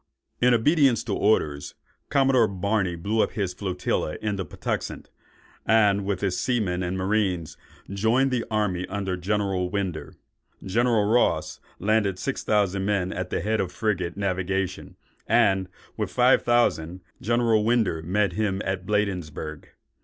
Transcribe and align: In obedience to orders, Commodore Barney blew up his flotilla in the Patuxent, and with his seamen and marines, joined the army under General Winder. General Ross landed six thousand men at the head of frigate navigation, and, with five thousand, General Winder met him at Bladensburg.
In 0.41 0.51
obedience 0.55 1.03
to 1.03 1.13
orders, 1.15 1.75
Commodore 2.09 2.47
Barney 2.47 2.95
blew 2.95 3.21
up 3.21 3.33
his 3.33 3.53
flotilla 3.53 4.17
in 4.19 4.35
the 4.35 4.43
Patuxent, 4.43 5.11
and 5.63 6.05
with 6.05 6.21
his 6.21 6.39
seamen 6.39 6.81
and 6.81 6.97
marines, 6.97 7.55
joined 7.87 8.31
the 8.31 8.43
army 8.49 8.87
under 8.87 9.15
General 9.15 9.69
Winder. 9.69 10.15
General 10.63 11.05
Ross 11.05 11.59
landed 11.77 12.17
six 12.17 12.43
thousand 12.43 12.83
men 12.83 13.13
at 13.13 13.29
the 13.29 13.41
head 13.41 13.59
of 13.61 13.71
frigate 13.71 14.17
navigation, 14.17 14.95
and, 15.27 15.69
with 15.97 16.09
five 16.09 16.41
thousand, 16.41 17.01
General 17.21 17.63
Winder 17.63 18.01
met 18.01 18.33
him 18.33 18.59
at 18.65 18.87
Bladensburg. 18.87 19.65